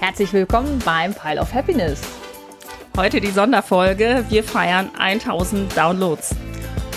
[0.00, 2.00] Herzlich willkommen beim Pile of Happiness.
[2.96, 4.24] Heute die Sonderfolge.
[4.28, 6.36] Wir feiern 1000 Downloads.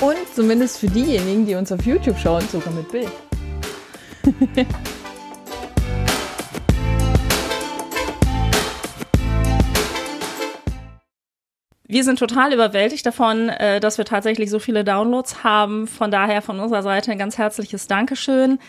[0.01, 3.09] Und zumindest für diejenigen, die uns auf YouTube schauen, sogar mit Bild.
[11.87, 15.87] wir sind total überwältigt davon, äh, dass wir tatsächlich so viele Downloads haben.
[15.87, 18.59] Von daher von unserer Seite ein ganz herzliches Dankeschön.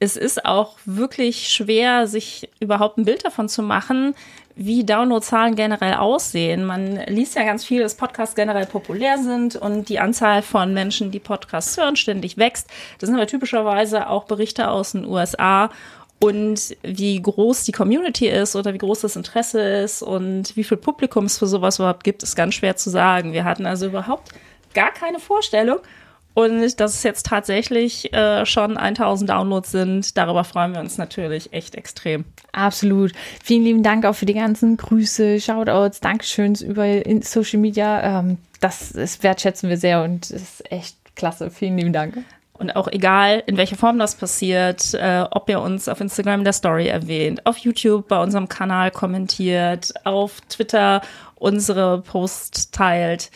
[0.00, 4.14] Es ist auch wirklich schwer, sich überhaupt ein Bild davon zu machen,
[4.54, 6.64] wie Downloadzahlen generell aussehen.
[6.64, 11.10] Man liest ja ganz viel, dass Podcasts generell populär sind und die Anzahl von Menschen,
[11.10, 12.68] die Podcasts hören, ständig wächst.
[12.98, 15.70] Das sind aber typischerweise auch Berichte aus den USA
[16.20, 20.76] und wie groß die Community ist oder wie groß das Interesse ist und wie viel
[20.76, 23.32] Publikum es für sowas überhaupt gibt, ist ganz schwer zu sagen.
[23.32, 24.32] Wir hatten also überhaupt
[24.74, 25.78] gar keine Vorstellung.
[26.38, 31.52] Und dass es jetzt tatsächlich äh, schon 1000 Downloads sind, darüber freuen wir uns natürlich
[31.52, 32.26] echt extrem.
[32.52, 33.10] Absolut.
[33.42, 36.86] Vielen lieben Dank auch für die ganzen Grüße, Shoutouts, Dankeschöns über
[37.22, 38.20] Social Media.
[38.20, 41.50] Ähm, das, das wertschätzen wir sehr und ist echt klasse.
[41.50, 42.18] Vielen lieben Dank.
[42.52, 46.44] Und auch egal, in welcher Form das passiert, äh, ob ihr uns auf Instagram in
[46.44, 51.02] der Story erwähnt, auf YouTube bei unserem Kanal kommentiert, auf Twitter
[51.34, 53.32] unsere Post teilt.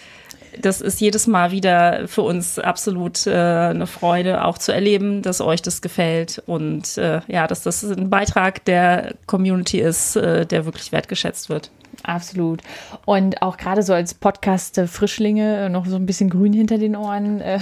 [0.61, 5.41] Das ist jedes Mal wieder für uns absolut äh, eine Freude, auch zu erleben, dass
[5.41, 10.65] euch das gefällt und äh, ja, dass das ein Beitrag der Community ist, äh, der
[10.65, 11.71] wirklich wertgeschätzt wird.
[12.03, 12.63] Absolut.
[13.05, 17.61] Und auch gerade so als Podcast-Frischlinge, noch so ein bisschen grün hinter den Ohren, äh,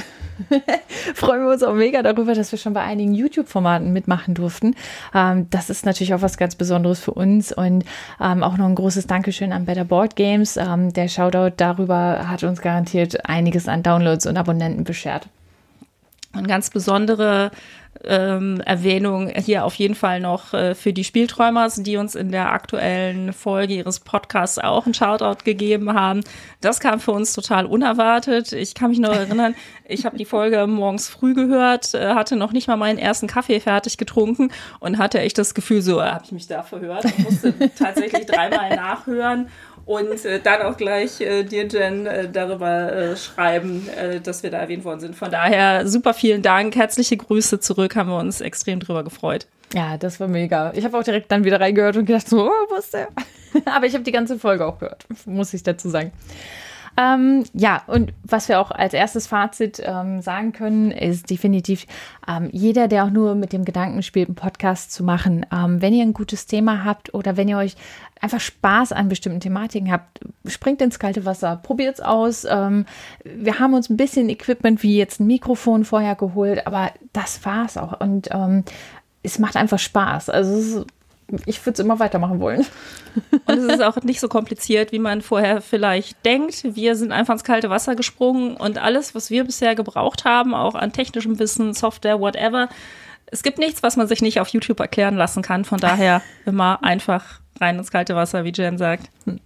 [1.14, 4.76] freuen wir uns auch mega darüber, dass wir schon bei einigen YouTube-Formaten mitmachen durften.
[5.14, 7.84] Ähm, das ist natürlich auch was ganz Besonderes für uns und
[8.20, 10.56] ähm, auch noch ein großes Dankeschön an Better Board Games.
[10.56, 15.28] Ähm, der Shoutout darüber hat uns garantiert einiges an Downloads und Abonnenten beschert.
[16.32, 17.50] Und ganz besondere
[18.04, 22.52] ähm, Erwähnung hier auf jeden Fall noch äh, für die Spielträumers, die uns in der
[22.52, 26.22] aktuellen Folge ihres Podcasts auch einen Shoutout gegeben haben.
[26.60, 28.52] Das kam für uns total unerwartet.
[28.52, 29.54] Ich kann mich noch erinnern,
[29.86, 33.60] ich habe die Folge morgens früh gehört, äh, hatte noch nicht mal meinen ersten Kaffee
[33.60, 37.04] fertig getrunken und hatte echt das Gefühl, so äh, habe ich mich da verhört.
[37.04, 39.48] Ich musste tatsächlich dreimal nachhören
[39.90, 44.50] und äh, dann auch gleich äh, dir, Jen, äh, darüber äh, schreiben, äh, dass wir
[44.50, 45.16] da erwähnt worden sind.
[45.16, 49.46] Von daher super vielen Dank, herzliche Grüße zurück, haben wir uns extrem drüber gefreut.
[49.72, 50.72] Ja, das war mega.
[50.74, 53.08] Ich habe auch direkt dann wieder reingehört und gedacht, so, oh, wo ist der?
[53.64, 56.12] Aber ich habe die ganze Folge auch gehört, muss ich dazu sagen.
[56.96, 61.86] Ähm, ja, und was wir auch als erstes Fazit ähm, sagen können, ist definitiv
[62.28, 65.46] ähm, jeder, der auch nur mit dem Gedanken spielt, einen Podcast zu machen.
[65.52, 67.76] Ähm, wenn ihr ein gutes Thema habt oder wenn ihr euch
[68.20, 72.44] einfach Spaß an bestimmten Thematiken habt, springt ins kalte Wasser, probiert es aus.
[72.44, 72.86] Ähm,
[73.24, 77.76] wir haben uns ein bisschen Equipment wie jetzt ein Mikrofon vorher geholt, aber das war's
[77.76, 78.00] auch.
[78.00, 78.64] Und ähm,
[79.22, 80.30] es macht einfach Spaß.
[80.30, 80.86] Also es ist
[81.46, 82.66] ich würde es immer weitermachen wollen.
[83.46, 86.62] Und es ist auch nicht so kompliziert, wie man vorher vielleicht denkt.
[86.76, 90.74] Wir sind einfach ins kalte Wasser gesprungen und alles, was wir bisher gebraucht haben, auch
[90.74, 92.68] an technischem Wissen, Software, whatever,
[93.30, 95.64] es gibt nichts, was man sich nicht auf YouTube erklären lassen kann.
[95.64, 99.10] Von daher immer einfach rein ins kalte Wasser, wie Jen sagt.
[99.24, 99.40] Hm.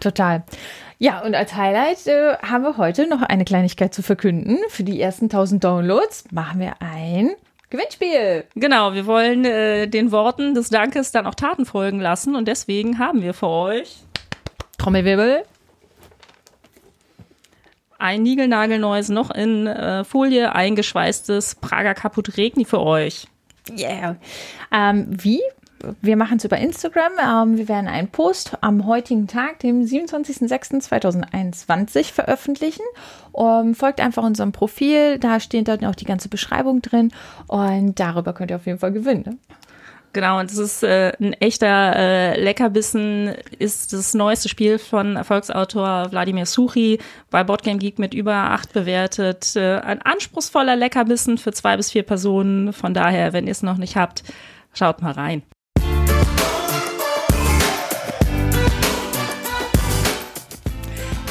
[0.00, 0.44] Total.
[0.98, 4.58] Ja, und als Highlight äh, haben wir heute noch eine Kleinigkeit zu verkünden.
[4.68, 7.30] Für die ersten 1000 Downloads machen wir ein
[7.70, 8.44] Gewinnspiel.
[8.54, 12.98] Genau, wir wollen äh, den Worten des Dankes dann auch Taten folgen lassen und deswegen
[12.98, 13.96] haben wir für euch
[14.78, 15.42] Trommelwirbel.
[17.98, 23.26] Ein niegelnagelneues, noch in äh, Folie eingeschweißtes Prager Kaput Regni für euch.
[23.76, 24.16] Yeah.
[24.72, 25.42] Ähm, wie
[26.00, 27.12] wir machen es über Instagram.
[27.20, 32.84] Ähm, wir werden einen Post am heutigen Tag, dem 27.06.2021, veröffentlichen.
[33.36, 37.12] Ähm, folgt einfach unserem Profil, da steht dann auch die ganze Beschreibung drin
[37.46, 39.24] und darüber könnt ihr auf jeden Fall gewinnen.
[39.26, 39.36] Ne?
[40.14, 46.10] Genau, und das ist äh, ein echter äh, Leckerbissen, ist das neueste Spiel von Erfolgsautor
[46.10, 46.98] Wladimir Suchi
[47.30, 49.54] bei Boardgame Geek mit über acht bewertet.
[49.54, 52.72] Äh, ein anspruchsvoller Leckerbissen für zwei bis vier Personen.
[52.72, 54.22] Von daher, wenn ihr es noch nicht habt,
[54.72, 55.42] schaut mal rein.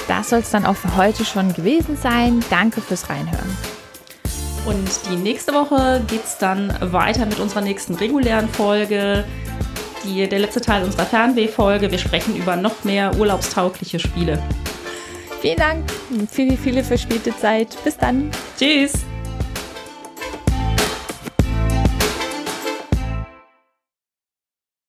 [0.07, 2.43] Das soll es dann auch für heute schon gewesen sein.
[2.49, 3.57] Danke fürs Reinhören.
[4.65, 9.23] Und die nächste Woche geht es dann weiter mit unserer nächsten regulären Folge.
[10.03, 11.89] Die, der letzte Teil unserer Fernweh-Folge.
[11.89, 14.41] Wir sprechen über noch mehr urlaubstaugliche Spiele.
[15.41, 15.85] Vielen Dank.
[16.29, 17.77] Viele, viele verspielte Zeit.
[17.83, 18.29] Bis dann.
[18.57, 19.06] Tschüss.